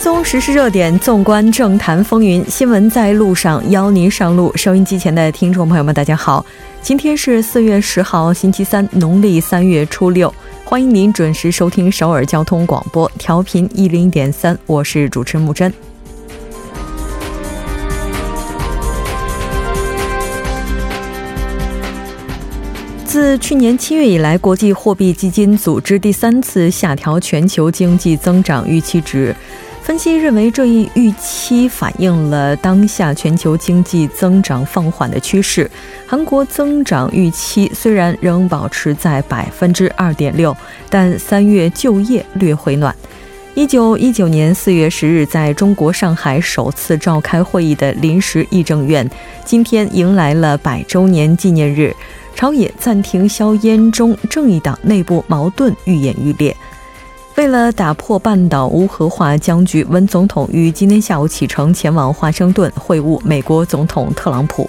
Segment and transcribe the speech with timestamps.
[0.00, 4.50] 追踪时事热点，纵观政坛风云，新闻在路上，邀您上路。
[4.56, 6.44] 收音机前的听众朋友们，大家好，
[6.80, 10.34] 今天是四月十号，星期三，农历三月初六，
[10.64, 15.70] 欢迎您准时收听首尔交通广播，调频一零点三，我是主持木真。
[23.04, 29.34] 自去年七月以来，国际货币基金组织第三次下调全球经济增长预期值。
[29.90, 35.68] 分析认为，这一预期反映了当下全球经济增长放缓的趋势。
[36.06, 40.56] 韩国增长预期虽然仍保持在百分之二点六，
[40.88, 42.94] 但三月就业略回暖。
[43.56, 49.10] 一九一九年四月十日，在中国上海首次召开会议的临时议政院，
[49.44, 51.92] 今天迎来了百周年纪念日。
[52.36, 56.56] 朝野暂停硝烟中，正义党内部矛盾愈演愈烈。
[57.36, 64.68] 为了打破半岛无核化僵局，文总统于今天下午启程前往华盛顿会晤美国总统特朗普。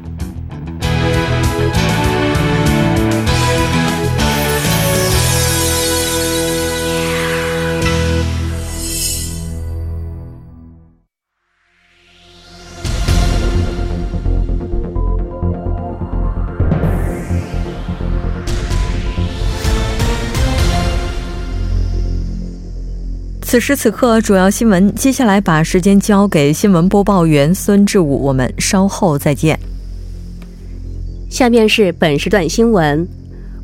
[23.51, 24.95] 此时此刻，主要新闻。
[24.95, 29.59] 接下来把时间交给新闻播报员孙志武，我们稍后再见。
[31.29, 33.05] 下面是本时段新闻：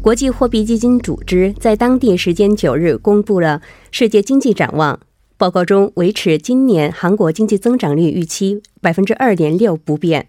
[0.01, 4.99] 国际货币基金组织在当地时间九日公布了世界经济展望
[5.37, 10.27] 报告中，维持今年韩国经济增长率预期百分之二点六不变，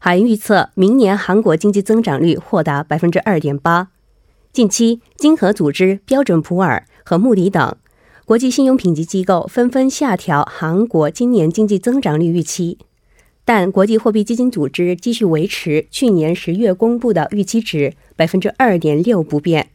[0.00, 3.90] 还预测明年韩国经济增长率或达百分之二点八。
[4.52, 7.76] 近期，经合组织、标准普尔和穆迪等。
[8.28, 12.76] 国际信用评级机构纷纷下调韩国今年经济增长率预期，
[13.46, 19.70] 但国际货币基金组织继续维持去年十月公布的预期值百分之二点六不变。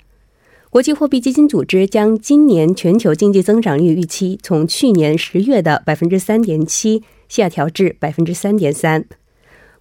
[0.69, 9.03] 国际货币基金组织将今年全球经济增长率预期从去年十月的百分之三点七下调至百分之三点三。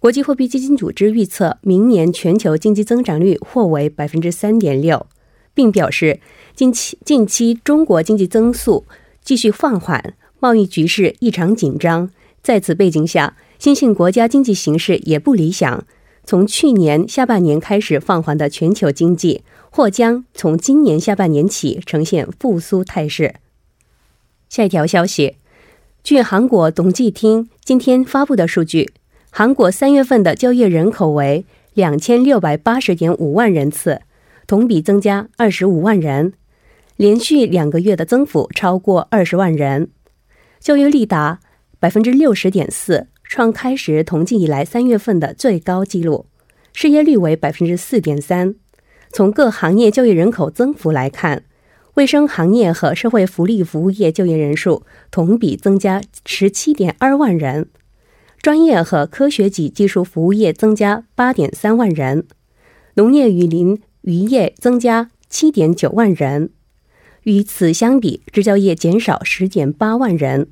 [0.00, 5.06] 国际货币基金组织预测明年全球经济增长率或为百分之三点六，
[5.53, 6.21] 并表示。
[6.55, 8.85] 近期近期，中国经济增速
[9.25, 12.11] 继续放缓，贸易局势异常紧张。
[12.43, 15.85] 在此背景下，新兴国家经济形势也不理想。
[16.25, 23.37] 从去年下半年开始放缓的全球经济，或将从今年下半年起呈现复苏态势。
[24.51, 25.37] 下一条消息，
[26.05, 28.93] 据韩国统计厅今天发布的数据，
[29.31, 34.03] 韩国三月份的就业人口为两千六百八十点五万人次，
[34.47, 36.34] 同比增加二十五万人。
[36.97, 39.91] 连续两个月的增幅超过二十万人，
[40.60, 41.41] 就业率达
[41.80, 46.26] 百分之六十点四，创开始统计以来三月份的最高纪录。
[46.75, 48.54] 失业率为百分之四点三。
[49.12, 51.44] 从各行业就业人口增幅来看，
[51.94, 57.69] 卫生行业和社会福利服务业就业人数同比增加十七点二万人，
[58.41, 62.26] 专业和科学级技术服务业增加八点三万人，
[62.94, 66.50] 农业与林渔业增加七点九万人。
[67.25, 70.49] 与此相比，制造业减少十点八万人，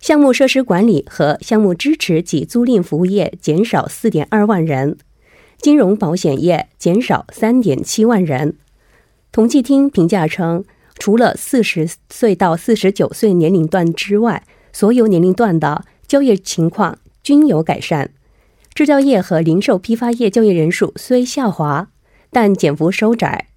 [0.00, 4.96] 项目设施管理和项目支持及租赁服务业减少四点二万人，
[5.58, 8.56] 金融保险业减少三点七万人。
[9.30, 10.64] 统计厅评价称，
[10.98, 18.10] 除了四十岁到四十九岁年龄段之外，所有年龄段的就业情况均有改善。
[18.74, 21.88] 制造业和零售批发业就业人数虽下滑，
[22.30, 23.51] 但减幅收窄。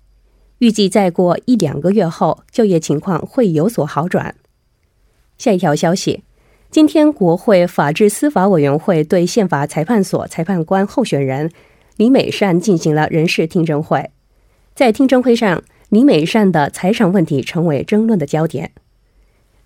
[0.60, 4.36] 预计再过一两个月后，就业情况会有所好转。
[5.38, 6.24] 下一条消息，
[6.72, 11.52] 今天国会法制司法委员会对宪法裁判所裁判官候选人
[11.98, 14.12] 李美善进行了人事听证会。
[14.74, 18.72] 在听证会上，李美善的财产问题成为争论的焦点。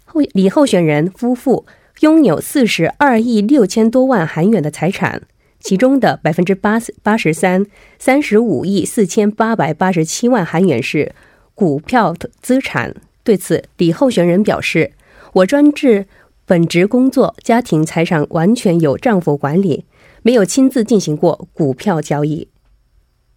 [0.06, 1.68] 后李候选人夫妇
[2.00, 5.24] 拥有四十二亿六千多万韩元的财产。
[5.60, 7.66] 其中的百分之八十八十三，
[7.98, 11.14] 三十五亿四千八百八十七万韩元是
[11.54, 12.96] 股票资产。
[13.24, 14.94] 对此，李候选人表示
[15.34, 16.08] ：“我专治
[16.46, 19.86] 本职工作，家庭财产完全由丈夫管理，
[20.24, 22.48] 没有亲自进行过股票交易。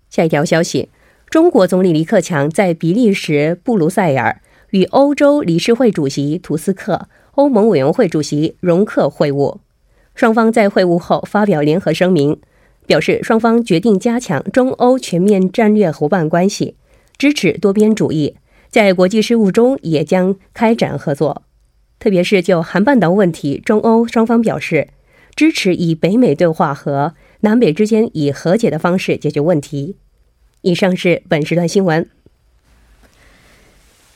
[0.08, 0.88] 下一条消息，
[1.28, 4.40] 中国总理李克强在比利时布鲁塞尔
[4.70, 9.58] 与欧洲理事会主席图斯克、欧盟委员会主席容克会晤，
[10.14, 12.38] 双方在会晤后发表联合声明，
[12.86, 16.76] 表示双方决定加强中欧全面战略伙伴关系，
[17.16, 18.36] 支持多边主义，
[18.68, 21.42] 在国际事务中也将开展合作。
[21.98, 24.88] 特别是就韩半岛问题，中欧双方表示
[25.34, 29.96] 支持以北美对话和南北之间以和解的方式解决问题。
[30.62, 32.08] 以上是本时段新闻。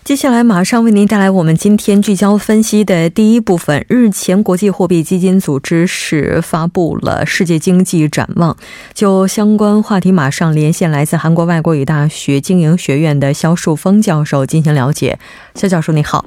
[0.07, 3.85] 接下来马上为您带来我们今天聚焦分析的第一部分。
[3.89, 8.57] 日前，国际货币基金组织是发布了世界经济展望。
[8.95, 15.19] 就相关话题，马上连线来自韩国外国语大学经营学院的肖树峰教授进行了解。
[15.57, 16.25] 肖教授，你好。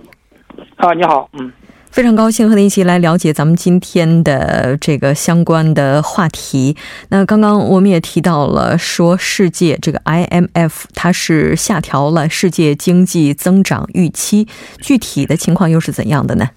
[0.75, 1.49] 啊，你好，嗯，
[1.91, 6.77] 非常高兴和您一起来了解咱们今天的这个相关的话题。
[7.09, 14.47] 那刚刚我们也提到了，说世界这个 IMF 它是下调了世界经济增长预期，
[14.79, 16.49] 具体的情况又是怎样的呢？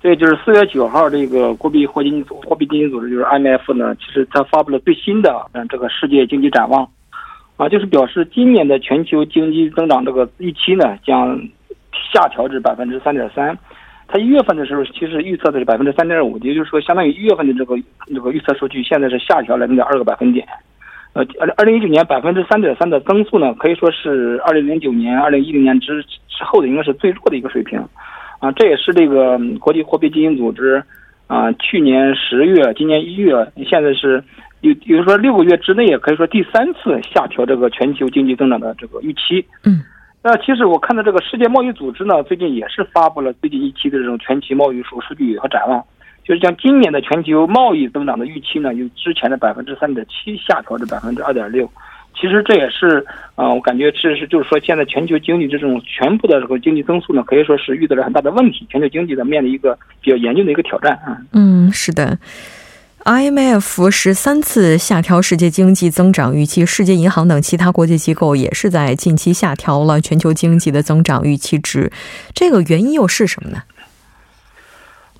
[0.00, 6.88] 对，就是四月九号，这个国币货金货币基金组织就是 IMF 呢，其实它发布了最新的嗯这个世界经济展望，
[7.58, 11.38] 啊，就是表示今年的全球经济增长这个预期呢将。
[12.12, 13.56] 下调至百分之三点三，
[14.08, 17.76] 它一月份的时候其实预测的是百分之三点五，也就是说，相当于一月份的这个
[18.06, 20.46] 这个预测数据现在是下调了零点二个百分点。
[21.12, 27.82] 呃，二二零一九年百分之三点三的增速呢，可以说是二零零九年、二零一零年之之后的应该是最弱的一个水平。
[28.38, 30.82] 啊，这也是这个国际货币基金组织
[31.26, 34.22] 啊，去年十月、今年一月，现在是
[34.60, 39.44] 有，比如说六个月之内，也可以说第三次下调这个全球经济增长的这个预期。
[39.64, 39.80] 嗯。
[40.28, 45.80] 那其实我看到这个世界贸易组织呢，最近也是发布了最近一期的这种全球贸易数数据和展望，
[46.24, 51.70] 就是将今年的全球贸易增长的预期呢，由之前的百分之三点七下调至百分之二点六。
[52.20, 53.06] 其实这也是
[53.36, 61.16] 啊，我感觉这是就是说，现在全球经济这种全部的这个经济增速呢，可以说是遇到了很大的问题，全球经济呢面临一个比较严峻的一个挑战啊。
[61.34, 62.18] 嗯，是的。
[63.06, 71.92] IMF 十三次下调世界经济增长预期，世界银行等其他国际机构也是在近期下调了全球经济的增长预期值。
[72.34, 73.58] 这个原因又是什么呢？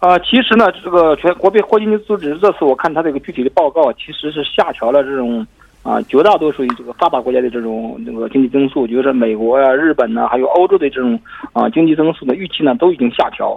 [0.00, 5.47] 啊，其实呢，这个全国币货币组织这次我看它这个具体的报告，其实是下调了这种
[5.85, 11.17] 啊绝大多数于这个发达国家的这种那个经济增速，就是美国呀、日本呢，还有欧洲的这种
[11.53, 13.56] 啊经济增速的预期呢，都已经下调。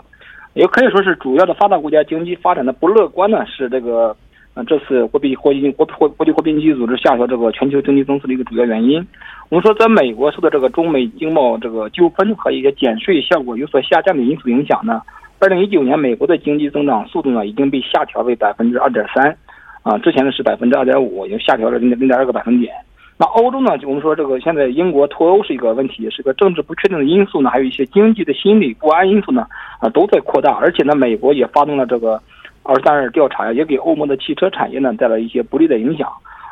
[0.54, 4.16] 也可以说是主要的发达国家经济发展的不乐观呢，是这个，
[4.56, 9.06] 呃，这次货币货币国货国际货币基金组织下调这个全球经济增速的一个主要原因。
[9.50, 15.02] 我们说，在美国受到这个中美经贸这个纠纷和一些减税效果有所下降的因素影响呢，
[15.40, 19.38] 二零一九年美国的经济增长速度呢已经被下调为百分之二点三，
[19.84, 22.74] 啊，之前呢是百分之二点五，已经下调了零点零点二个百分点。
[23.22, 23.78] 那欧洲呢？
[23.78, 29.46] 就我们说这个，现在英国脱欧是一个问题，是个政治不确定的因素呢，还有一些经济的心理不安因素呢，
[29.82, 30.54] 啊，都在扩大。
[30.54, 32.22] 而且呢，美国也发动了这个
[32.64, 36.10] 二十三日调查呀，也给欧盟的汽车产业呢带来一些不利的影响。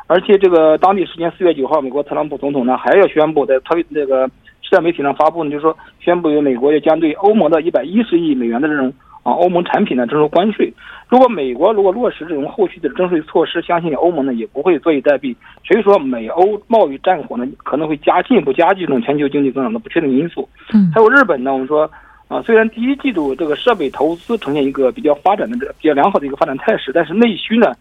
[0.08, 4.28] 而且这个当地时间四月九号，美国特朗普总统呢还要宣布在推这个
[4.60, 8.92] 社交媒体上发布呢，就是说宣布美国要将对欧盟的一百一十亿美元的这种。
[9.28, 10.72] 啊，欧盟产品呢征收关税。
[11.10, 15.36] 如果美国如果落实这种后续的征税措施，相信欧盟呢也不会坐以待毙。
[15.66, 20.48] 所以说，美欧贸易战火呢可能会加进一步加剧这种全球经济增长的不确定因素。
[20.72, 21.90] 嗯，还有日本呢，我们说
[22.28, 27.74] 啊，虽然第一季度这个设备投资呈现一个比较发展的这比较良好的一个发展态势，但是内需呢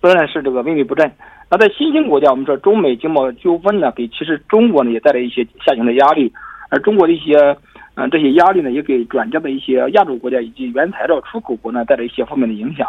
[0.00, 1.12] 仍然是这个萎靡不振。
[1.50, 6.32] 那在新兴国家，我们说中美经贸纠纷呢，给其实中国呢也带来一些下行的压力，
[6.70, 7.54] 而中国的一些。
[7.98, 12.86] 嗯，这些压力呢，也给转嫁的一些亚洲国家以及原材料出口国呢带来一些负面的影响。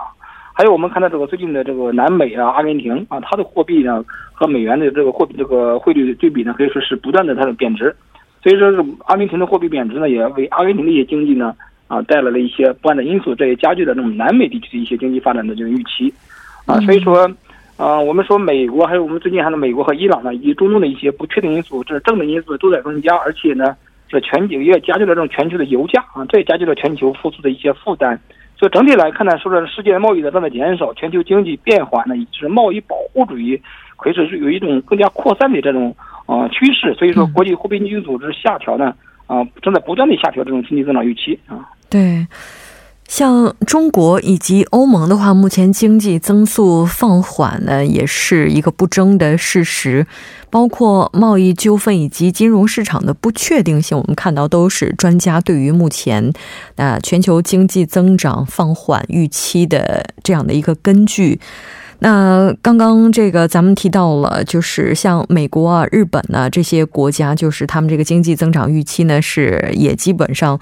[0.54, 7.96] 还有我们看到这个最近的这个南美啊，阿根廷啊，它的货币呢和美元的这个货币这个汇率对比呢，可以说是不断的它的贬值。
[8.44, 11.56] 所以说，是阿根廷的货币贬值呢，也为阿根廷的一些经济呢
[11.88, 16.14] 啊带来了一些不安的因素，这也加剧了这种南美地区的一些经济发展的这个预期。
[16.66, 17.32] 啊，所以说，
[17.78, 23.74] 啊，我们说美国还有我们最近还有美国和伊朗呢，以及中东的一些不确定因素，这是正的因素都在增加，而且呢。
[24.08, 28.20] 这全球也加剧了这种全球的油价啊，这也加剧了全球复苏的一些负担。
[28.58, 33.62] 所以整体来看呢，说是世界贸易的正在减少，全球经济变缓呢，以及贸易保护主义
[33.98, 35.96] 可以说是有一种更加扩散的这种
[36.26, 36.94] 啊趋势。
[36.96, 38.96] 所以说，国际货币基金组织下调呢
[39.28, 41.70] 啊，正在不断的下调这种经济增长预期啊。
[41.90, 42.26] 对。
[43.08, 50.06] 像中国以及欧盟的话，目前经济增速放缓呢，也是一个不争的事实。
[50.50, 56.32] 包括贸易纠纷以及金融市场的不确定性，我们看到都是专家对于目前
[56.78, 61.40] 啊全球经济增长放缓预期的这样的一个根据。
[62.00, 70.60] 那刚刚这个咱们提到了，就是像美国啊、日本呢这些国家，就是他们这个经济增长预期呢是也基本上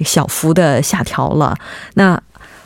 [0.00, 1.54] 小幅的下调了。
[1.94, 2.18] 那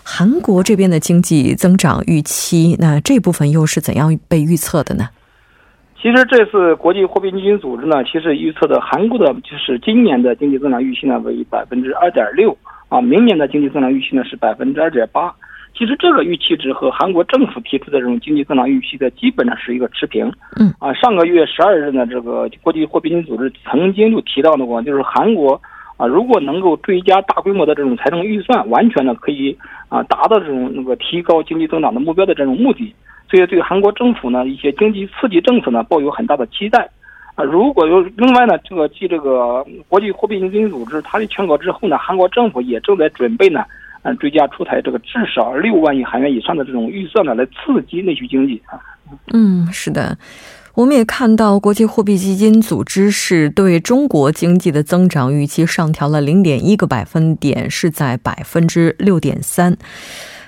[0.04, 5.08] 韩国这边的经济增长预期，那这部分又是怎样被预测的呢？
[6.00, 12.56] 其实这次国际货币基金组织呢，其实预测的韩国的就是今年的经济增长预期呢为百分之二点六
[12.88, 15.34] 啊，明年的经济增长预期呢是百分之二点八。
[15.74, 20.30] 其实这个预期值和韩国政府提出的这种经济增长预期的基本上是一个持平。
[20.56, 25.60] 嗯啊，上个月十二日呢，这个国际货币基金组织曾经就提到过，就是韩国
[25.96, 29.56] 啊，如果能够追加大规模的这种财政预算，完全呢可以
[29.88, 32.94] 啊达到这种那个提高经济增长的目标的这种目的。
[33.30, 36.88] 所以对韩国政府呢一些经济刺激政策呢抱有很大的期待。
[37.34, 43.64] 啊，如果有另外呢，这个继这个国际货币基金组织它的劝告之后呢，韩国政府也正在准备呢。
[44.02, 48.78] 按，追加出台这个至少六万亿韩元以上的这种预算呢，来刺激内需经济啊。
[49.32, 50.16] 嗯，是的，
[50.74, 59.76] 我们也看到国际货币基金组织是对中国经济的增长预期上调了零点一个百分点，是在百分之六点三。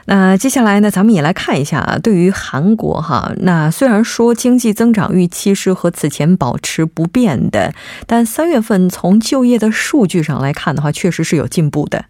[0.07, 7.73] 那接下来呢，咱们也来看一下啊，对于韩国哈，那虽然说经济增长预期是和此前保持不变的，
[8.07, 12.05] 但三月份从就业的数据上来看的话，确实是有进步的。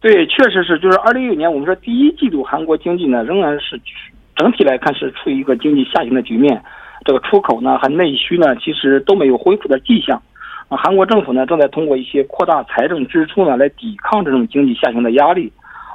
[0.00, 3.80] 对，确实是，就是二零一九年，我们说第一季度韩国经济呢，仍然是
[4.36, 6.62] 整体来看是处于一个经济下行的局面，
[7.04, 10.20] 这个出口呢和内需呢，其实都没有恢复的迹象。
[10.68, 15.50] 啊，韩国政府呢正在通过一些扩大财政支出呢，来抵抗这种经济下行的压力。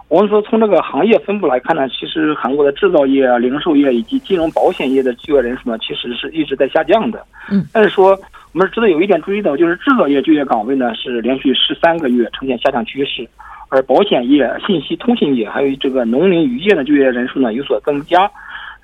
[0.10, 7.26] 我们说从这个行业分布来看呢，其实韩国的制造业啊、零售业以及金融保险业的就业人数呢，其实是一直在下降的。
[7.50, 8.18] 嗯，但是说
[8.52, 13.26] 我们值得有一点注意的，就是制造业就业岗位呢是连续十三个月呈现下降趋势。
[13.72, 18.30] 而保险业、信息通信业还有这个农林渔业的就业人数呢有所增加，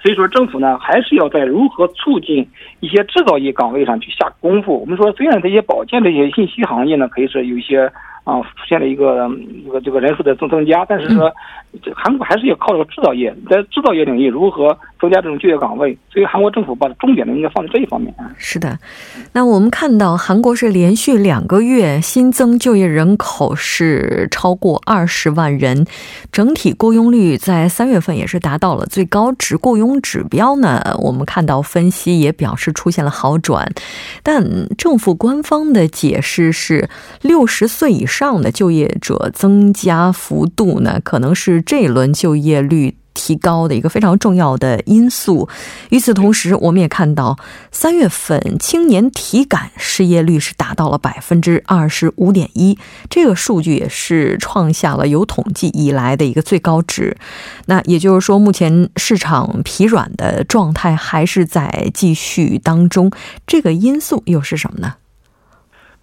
[0.01, 2.47] 所以说政府呢还是要在如何促进
[2.79, 4.79] 一些制造业岗位上去下功夫。
[4.79, 7.91] 我们说，虽然这些保健这些信息行业呢可以说有一些。
[8.27, 9.25] 啊，出现了一个
[9.65, 11.33] 这个这个人数的增增加，但是说，
[11.81, 18.29] 这韩国还是要靠这个制造业，在制造业领域如何增加这种就业岗位，所以韩国政府把重点呢应该放在这一方面啊。
[18.35, 18.77] 是的，
[19.31, 25.87] 那我们看到韩国是连续两个月新增就业人口是超过二十万人，
[26.29, 33.71] 整体雇佣率在三月份也是达到了最高值，雇佣指标呢，我们看到分析也表示出现了好转，
[34.21, 34.43] 但
[34.77, 36.89] 政府官方的解释是
[37.21, 38.16] 六十岁以上。
[38.17, 45.47] 上的就业者增加幅度呢，可能是这一轮就业率提高的一个非常重要的因素。
[45.89, 47.37] 与此同时，我们也看到
[47.71, 57.15] 三月份青年体感失业率是达到了百分之二十五点一，这个数据也是创下了有统计以来的一个最高值。
[57.67, 63.11] 那也就是说，目前市场疲软的状态还是在继续当中。
[63.45, 64.95] 这个因素又是什么呢？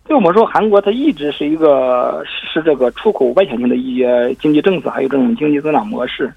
[0.06, 6.30] 对我们说，韩国它一直是一个是这个出口外向型的一些经济政策，还有这种经济增长模式。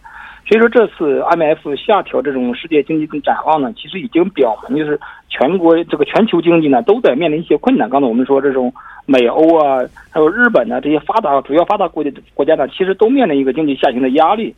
[0.47, 4.97] 所以说，这次 IMF 下调这种世界经济的展望呢，其实已经表明，就是
[5.27, 7.89] 全国这个全球经济呢都在面临一些困难。
[7.89, 8.73] 刚才我们说，这种
[9.05, 14.55] 美欧啊，还有日本呢这些发达主要发达国家国家呢，其实都面临一个经济下行的压力。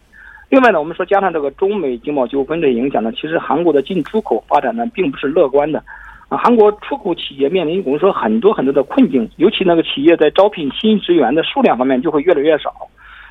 [0.50, 5.84] 另外呢，我们说加上这个中美经贸纠纷的影响呢，其实韩国的进出口发展呢并不是乐观的。
[6.30, 12.72] 啊，韩国出口企业面临我们说很多很多的困境，尤其那个企业在招聘新职员的数量方面就会越来越少，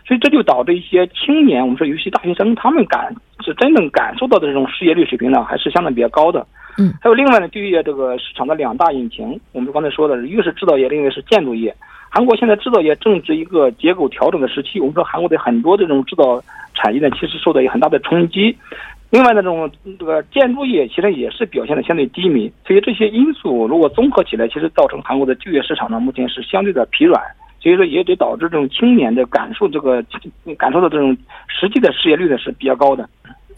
[0.04, 3.14] 所以这就导致一些青年，我们说尤其大学生，他们感
[3.44, 6.44] 是真正感受到的这种失业率水平呢，还是相对比较高的。
[6.76, 11.74] 嗯，还有另外呢，就业这个市场的两大引擎，我们刚才说的，一个是制造业，另一个是建筑业。
[12.10, 16.42] 韩国现在制造业正值一个结构调整的时期，我们说韩国的很多这种制造
[16.74, 18.56] 产业呢，其实受到很大的冲击。
[19.10, 27.18] 另外，那种这个建筑业其实也是表现的相对低迷，所以这些因素如果综合起来，其实造成韩国的就业市场呢目前是相对的疲软，
[27.58, 30.04] 所以说也得导致这种青年的感受这个
[30.58, 33.08] 感受到这种实际的失业率呢是比较高的。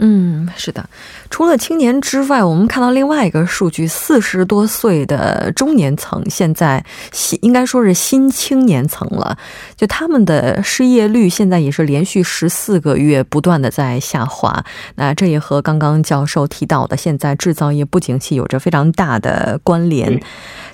[0.02, 0.88] 嗯，是的。
[1.28, 9.36] 除了青年之外，我们看到另外一个数据：四十多岁的中年层，现在新应该说是新青年层了。
[9.76, 14.64] 就他们的失业率现在也是连续十四个月不断的在下滑。
[14.94, 20.18] 那这也和刚刚教授提到的现在制造业不景气有着非常大的关联。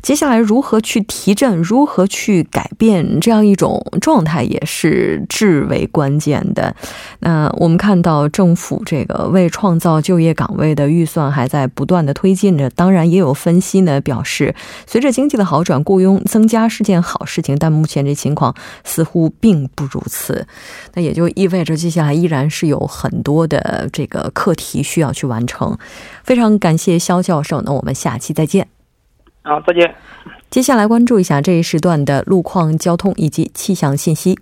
[0.02, 6.72] 接下来如何去提振，如何去改变这样一种状态，也是至为关键的。
[7.18, 12.70] 那我们看到政府这个为创造就业岗位的预算还在不断的推进着。
[12.70, 14.54] 当然，也有分析呢表示，
[14.86, 17.56] 随着经济的好转，雇佣增加是件好事情。
[17.58, 18.54] 但目前这情况
[18.84, 20.46] 似乎并不如此。
[20.94, 25.78] 那也就意味着接下来依然是有很多的这个课题需要去完成。
[26.22, 28.68] 非常感谢肖教授，那我们下期再见。
[29.42, 29.94] 好，再见。
[30.50, 34.38] 接下来关注一下这一时段的路况、交通以及气象信息。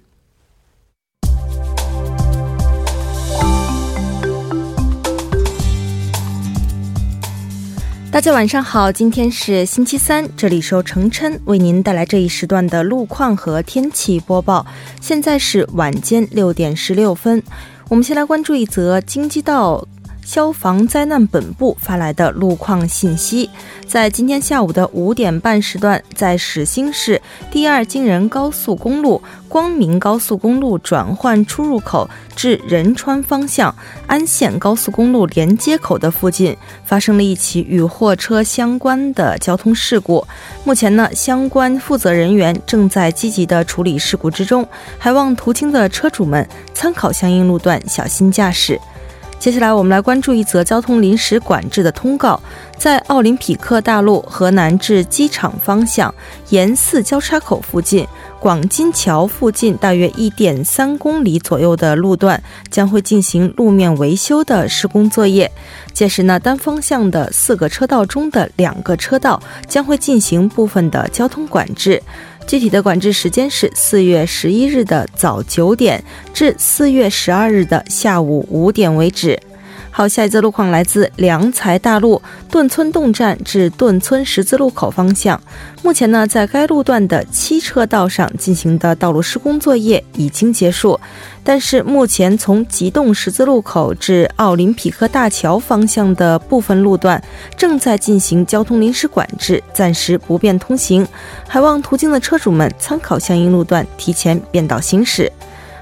[8.15, 14.65] 大家晚上好，今天是星期三，这里是由程琛为您带来这一时段的路况和天气播报。
[15.01, 17.43] 现在是晚间六点十六分，
[17.89, 19.85] 我们先来关注一则京畿道。
[20.25, 23.49] 消防灾难本部发来的路况信息，
[23.87, 33.73] 在今天下午的五点半时段，在始兴市第二京仁高速公路光明高速公路转换出入口至仁川方向
[34.07, 40.27] 安县高速公路连接口的附近，发生了一起与货车相关的交通事故。
[40.65, 44.67] 目前呢，相关负责人员正在积极的处理事故之中，
[44.99, 48.81] 还望途经的车主们参考相应路段，小心驾驶。
[49.45, 52.41] 接下来，我们来关注一则交通临时管制的通告。
[52.79, 56.13] 在奥林匹克大路河南至机场方向
[56.49, 58.09] 沿四交叉口附近、
[58.41, 65.53] 广金桥附近大约一点三公里左右的路段，将会进行路面维修的施工作业。
[65.93, 72.03] 届时呢，单方向的四个车道中的两个车道将会进行部分的交通管制。
[72.47, 79.41] 具体的管制时间是四月十一日的早九点至四月十二日的下午五点为止。
[79.97, 82.21] 好，下一则路况来自良才大路
[82.51, 85.41] 顿村洞站至顿村十字路口方向。
[85.85, 90.99] 目前呢，在该路段的七车道上进行的道路施工作业已经结束，
[91.45, 97.23] 但是目前从吉洞十字路口至奥林匹克大桥方向的部分路段
[97.57, 101.07] 正在进行交通临时管制，暂时不便通行，
[101.47, 105.31] 还望途经的车主们参考相应路段，提前变道行驶。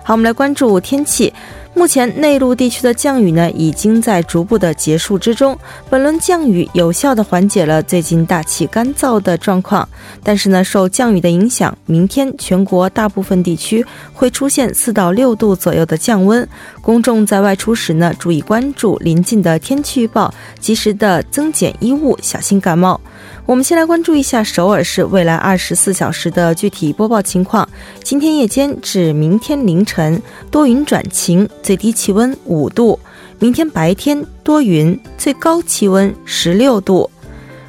[0.04, 1.32] 好，我们来关注天气。
[1.74, 5.58] 目前内陆地区的降雨呢，已经在逐步的结束之中。
[5.90, 9.88] 本轮降雨有效的缓解了最近大气干燥的状况，
[10.22, 16.46] 但是呢，受降雨的影响，明天全国大部分地区会出现四到六度左右的降温。
[16.82, 23.00] 公众在外出时呢，注意关注临近的天气预报，及时的增减衣物，小心感冒。
[23.44, 27.68] 我们先来关注一下首尔市未来二十四小时的具体播报情况。
[28.04, 32.98] 今天夜间至明天凌晨多云转晴，最低气温五度；
[33.38, 37.08] 明天白天多云，最高气温十六度。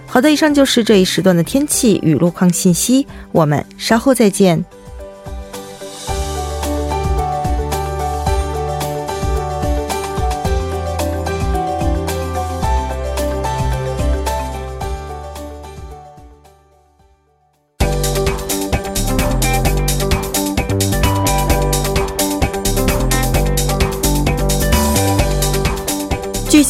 [0.06, 3.08] 好的，以上就是这一时段的天气与路况信息。
[3.32, 4.64] 我们稍后再见。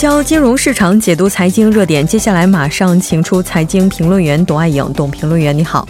[0.04, 5.88] 教金融市场解读财经热点，接下来马上请出财经评论员董爱颖，董评论员你好。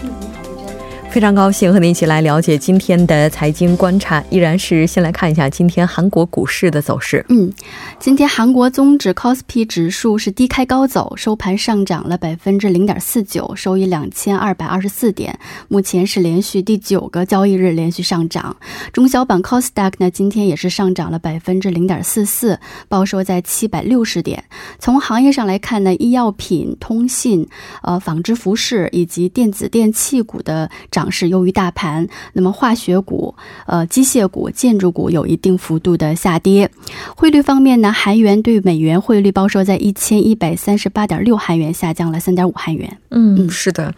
[1.14, 7.24] 非常高兴和您一起来了解今天的财经观察，依然是先来看一下今天韩国股市的走势。
[7.28, 7.52] 嗯，
[8.00, 18.56] 今天韩国综指 KOSPI 指数是低开高走，收盘上涨了百分之零点四九，收于两千二百二十四点，目前是连续第九个交易日连续上涨。
[18.92, 24.42] 中小板 KOSDAQ 呢，今天也是上涨了百分之零点四四，报收在七百六十点。
[24.80, 27.48] 从行业上来看呢，医药品、通信、
[27.84, 31.03] 呃纺织服饰以及电子电器股的涨。
[31.10, 33.34] 是优于大盘，那么化学股、
[33.66, 36.70] 呃机械股、建筑股有一定幅度的下跌。
[37.16, 42.98] 汇率方面呢，韩元对美元汇率报收在一千一百三十八点六韩元，下降了三点五韩元。
[43.10, 43.94] 嗯，是的，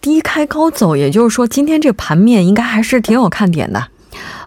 [0.00, 3.88] 低开高走，也就是说今天这盘面应该还是挺有看点的。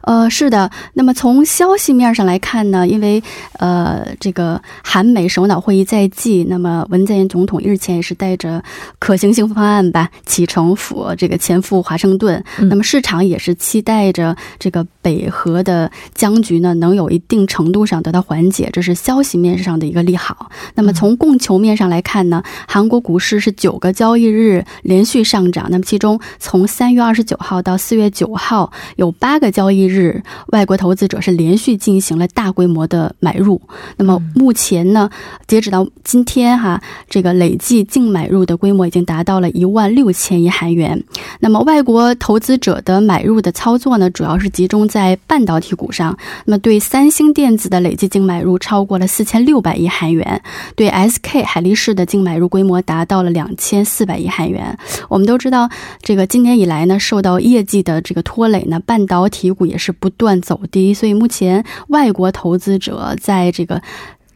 [0.08, 0.72] 呃，是的。
[0.94, 3.22] 那么从消息面上来看呢，因为
[3.60, 8.64] 呃，这个韩美首脑会议在即，那么文在寅总统日前也是带着
[9.00, 12.42] 可行性方案吧启程赴这个前赴华盛顿。
[12.70, 20.50] 那么市场也是期待着这个北核的僵局呢能有一定程度上得到缓解，这是消息面上的一个利好。
[20.76, 29.97] 那么从供求面上来看呢，韩国股市是九个交易日连续上涨，那么其中从三月二十九号到四月九号有八个交易日。
[29.98, 33.60] 日，外国投资者是连续进行了大规模的买入。
[33.98, 35.10] 那么目前呢，
[35.48, 36.80] 截止到今天哈，
[37.10, 41.04] 这个累计净买入的规模已经达到了一万六千亿韩元。
[41.40, 46.16] 那么外国投资者的买入的操作呢，主要是集中在半导体股上。
[46.46, 50.40] 那么对三星电子的累计净买入超过了四千六百亿韩元，
[50.76, 54.78] 对 SK 海力士的净买入规模达到了两千四百亿韩元。
[55.10, 55.68] 我们都知道，
[56.04, 59.87] 这个今年以来呢，受到业绩的这个拖累呢，半导体股也是。
[59.88, 63.82] 是不断走低，所以目前外国投资者在这个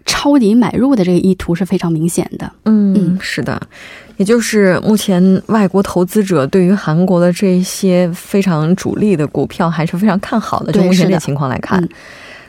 [0.05, 2.51] 抄底买入的这个意图是非常明显的。
[2.63, 3.61] 嗯，是的，
[4.15, 10.71] 也就是目前外国投资者对于韩国的这些非常主力的股票还是非常看好的。
[10.71, 11.85] 就目前这情况来看。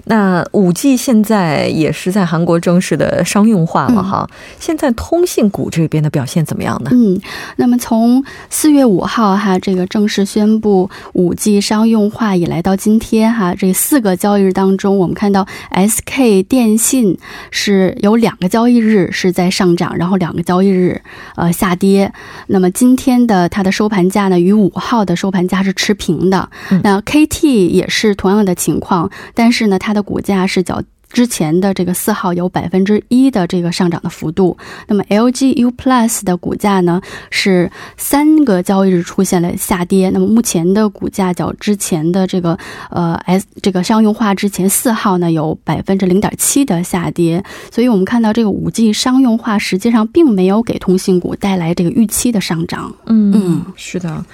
[0.04, 4.28] 那五 G 现在也是在韩国正式的商用化了哈。
[4.58, 6.90] 现在通信股这边的表现怎么样呢？
[6.92, 7.20] 嗯，
[7.56, 17.18] 那么从四月五号哈，这个正式宣布五 G 商用化以来到今天哈，这四个交易日当中，我们看到 SK 电信
[17.50, 21.00] 是有两个交易日是在上涨，然后两个交易日
[21.36, 22.12] 呃下跌。
[22.48, 26.48] 那么今天的它的收盘价呢，与五号的收盘价是持平的。
[26.82, 34.56] 那 KT 也是同样的情况，但是呢，它它的股价是较之前的这个四号有百分之一的这个上涨的幅度。
[34.88, 40.08] 那么 LG U Plus 的股价呢是三个交易日出现了下跌。
[40.08, 47.44] 那么目前的股价较之前的这个呃 S 这个商用化之前四号呢有百分之零点七的下跌。
[47.70, 52.90] 所以我们看到这个五 G 商用化实际上并没有给通信股带来这个预期的上涨。
[53.04, 54.24] 嗯嗯，是的。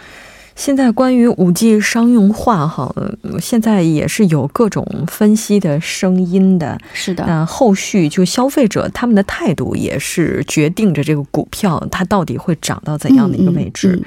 [0.59, 2.93] 现在关于五 G 商用化，哈，
[3.41, 6.77] 现在也是有各种分析的声音的。
[6.93, 14.03] 是的，那后续就消费者他们的态度也是决定着这个股票它到底会涨到怎样的一个位置。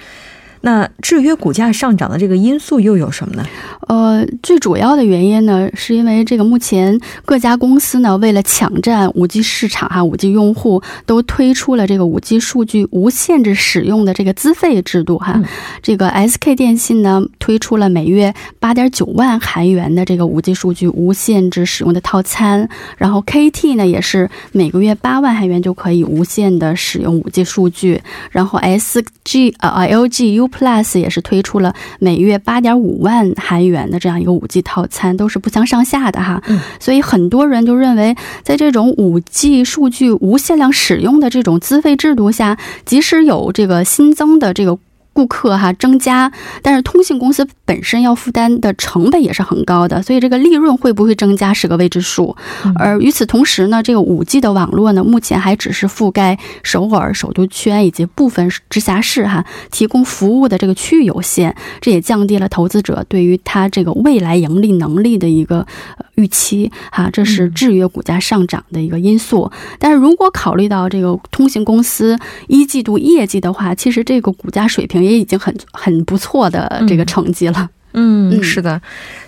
[0.61, 3.45] 那制约股价上涨的这个因素又有什么呢？
[3.87, 15.41] 呃，最主要的原因呢，是因为这个目前各家公司呢，为了抢占五 G 市场哈，五 G 用户都推出了这个五 G 数据无限制使用的这个资费制度哈。
[15.81, 34.61] 这个 SK 电信呢，推出了每月八点九万韩元的这个五 G 数据无限制使用的套餐，然后 KT 呢，也是每个月八万韩元就可以无限的使用五 G 数据，然后 SG 呃 LG U Plus 也是推出了每月八点五万韩元的这样一个五 G
[34.61, 36.43] 套餐，都是不相上下的哈。
[36.79, 44.77] 所以很多人就认为，在这种五 G 数据无限量使用的这种资费制度下，即使有这个新增的这个。
[45.13, 52.35] 顾客哈增加，但是通信公司本身要负担的成本也是很高的，所以这个利润会不会增加是个未知数。
[52.75, 65.67] 而与此同时呢，这个五 G 的网络呢，目前还只是覆盖首尔首都圈以及部分直辖市哈，提供服务的这个区域有限，这也降低了投资者对于它这个未来盈利能力的一个
[66.15, 69.51] 预期哈，这是制约股价上涨的一个因素。
[69.77, 75.00] 但是如果考虑到这个通信公司一季度业绩的话，其实这个股价水平。
[75.01, 77.69] 也已经很很不错的这个成绩了。
[77.93, 78.81] 嗯，是的。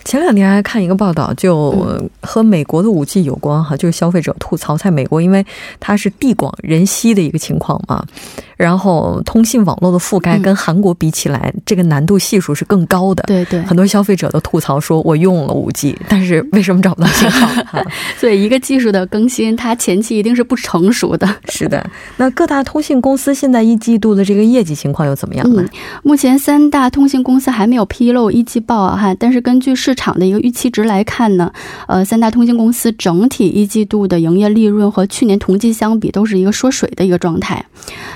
[0.04, 5.46] 前两天还看一个报道，就和美国的武器有关哈，就是消费者吐槽在美国，因为
[5.80, 8.06] 它是地广人稀的一个情况嘛。
[8.56, 13.24] 然后通信网络的覆盖跟韩国比起来，这个难度系数是更高的。
[13.24, 17.50] 对对，很多消费者都吐槽说，我用了五 G，但是为什么找不到信号？
[18.18, 21.28] 所以一个技术的更新，它前期一定是不成熟的。
[21.50, 21.86] 是的，
[22.18, 25.66] 那各大通信公司现在一季度的这个业绩情况又怎么样呢？
[26.04, 31.52] 目前三大通信公司还没有披露一季报啊，哈，但是根据市场的一个预期值来看呢，
[31.88, 37.66] 呃，三大通信公司整体一季度的营业利润和去年同期相比都是一个缩水的一个状态。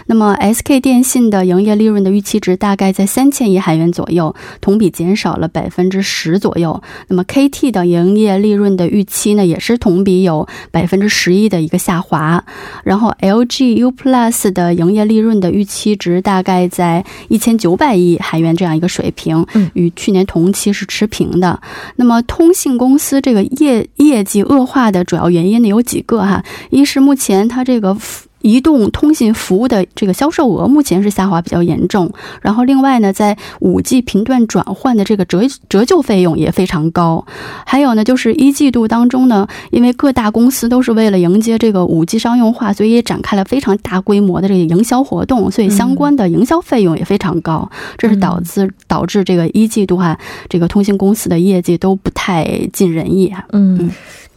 [0.06, 6.82] 那么 SK 电信的营业利润的预期值大概在三千亿韩元左右，同比减少了百分之十左右。
[7.08, 12.44] 那么 KT 的营业利润的预期呢，也是同比有百分之十一的一个下滑。
[12.84, 21.60] 然后 LG U Plus 的营业利润的预期值大概在一千九百亿韩元这样一个水平，与去年同期是持平的。
[21.96, 27.98] 那么通信公司这个业业绩恶化的主要原因呢有几个哈，一是目前它这个。
[28.42, 37.26] 移动通信服务的这个销售额目前是下滑比较严重，然后另外呢，在五 G 频段转换的这个折折旧费用也非常高，
[37.66, 53.90] 还有呢，就是一季度当中呢，因为各大公司都是为了迎接这个五 G 商用化，所以也展开了非常大规模的这个营销活动，所以相关的营销费用也非常高，这是导致导致这个一季度哈，这个通信公司的业绩都不太尽人意啊，嗯。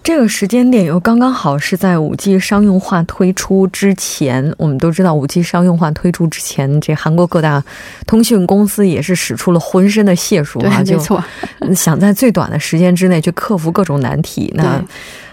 [0.02, 4.54] 这个时间点又刚刚好是在五 G 商用化推出之前。
[4.56, 7.62] 我们都知道，五 G 商用化推出之前，这韩国各大
[8.06, 10.98] 通讯公司也是使出了浑身的解数啊，就
[11.74, 14.52] 想在最短的时间之内去克服各种难题。
[14.56, 14.82] 那。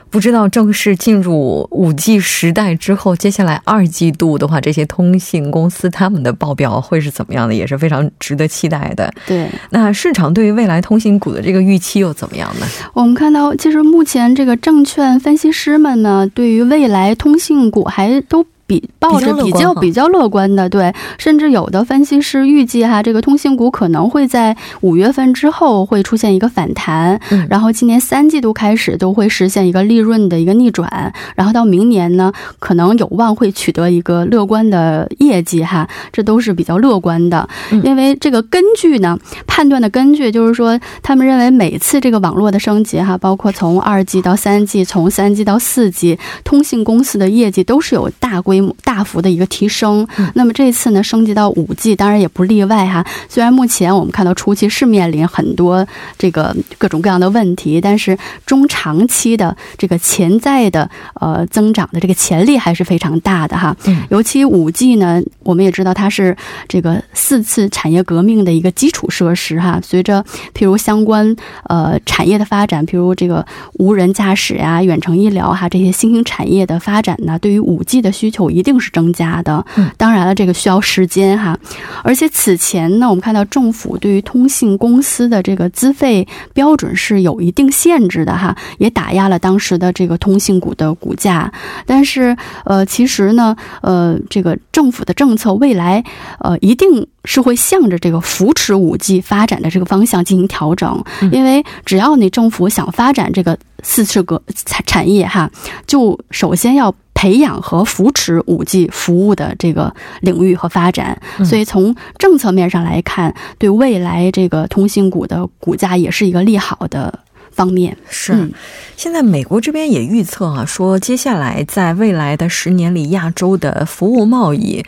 [0.10, 9.14] 不知道正式进入五 G 时代之后，接下来二季度的话，这些通信公司他们的报表会是怎么样的，也是非常值得期待的。
[9.26, 12.66] 对，那市场对于未来通信股的这个预期又怎么样呢？
[12.94, 18.46] 我们看到，其实目前这个证券分析师们呢，对于未来通信股还都。
[18.68, 27.18] 比抱着比较比较乐观的，对，甚至有的分析师预计哈，这个通信股可能会在五月份之后会出现一个反弹，
[27.50, 37.48] 然后今年三季度开始都会实现一个利润的一个逆转，然后到明年呢，可能有望会取得一个乐观的业绩哈，这都是比较乐观的，
[37.84, 48.57] 因为这个根据呢判断的根据就是说，他们认为每次这个网络的升级哈，包括从二 G 到三 G，从三 G 到四 G，通信公司的业绩都是有大规。
[48.84, 53.06] 大幅的一个提升，那么这次呢升级到五 G，当然也不例外哈。
[53.28, 55.86] 虽然目前我们看到初期是面临很多
[56.18, 63.76] 这个各种各样的问题，但是中长期的这个潜在的呃增长的这个潜力还是非常大的哈。
[64.10, 66.36] 尤其五 G 呢，我们也知道它是
[66.68, 69.80] 这个四次产业革命的一个基础设施哈。
[69.84, 78.47] 随着譬如相关呃产业的发展，譬如这个无人驾驶呀、远程医疗哈这些新兴产业的发展呢，对于五 G 的需求。
[78.50, 79.66] 一定是增加的，
[79.98, 81.58] 当然了，这个需要时间哈。
[82.04, 91.52] 而且此前呢，我们看到政府对于通信公司的这个资费标准是有一定限制的哈，也打压了当时的这个通信股的股价。
[91.86, 96.04] 但是呃，其实呢，呃，这个政府的政策未来
[96.40, 105.50] 呃一定是会向着这个扶持五 G 发展的这个方向进行调整，因为只要你政府想发展这个四次革产产业哈，
[105.86, 106.94] 就首先要。
[107.18, 117.98] 培养和扶持五 G 服务的这个领域和发展，所以从政策面上来看，对未来这个通信股的股价也是一个利好的方面。
[118.08, 118.48] 是，
[118.96, 124.86] 现在美国这边也预测啊，说接下来在未来的十年里，亚洲的服务贸易。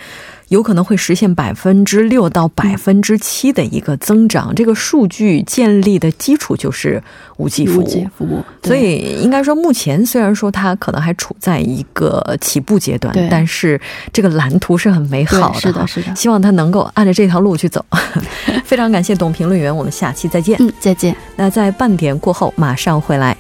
[0.49, 7.01] 有可能会实现百分之六到百分之七的一个增长，这个数据建立的基础就是
[7.37, 13.79] 五 G 服务，所以应该说，目前虽然说它可能还处在一个起步阶段，但是
[14.11, 17.85] 这个蓝图是很美好的，是的，是的，希望它能够按照这条路去走。
[18.65, 20.57] 非常感谢董评论员，我们下期再见。
[20.59, 21.15] 嗯，再见。
[21.35, 23.35] 那在半点过后马上回来。